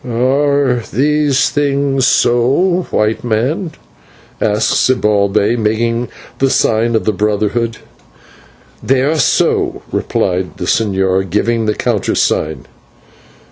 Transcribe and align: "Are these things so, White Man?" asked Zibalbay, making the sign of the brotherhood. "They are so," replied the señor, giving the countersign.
"Are 0.03 0.81
these 0.91 1.51
things 1.51 2.07
so, 2.07 2.87
White 2.89 3.23
Man?" 3.23 3.71
asked 4.41 4.87
Zibalbay, 4.89 5.55
making 5.55 6.07
the 6.39 6.49
sign 6.49 6.95
of 6.95 7.05
the 7.05 7.13
brotherhood. 7.13 7.77
"They 8.81 9.03
are 9.03 9.19
so," 9.19 9.83
replied 9.91 10.57
the 10.57 10.65
señor, 10.65 11.29
giving 11.29 11.67
the 11.67 11.75
countersign. 11.75 12.65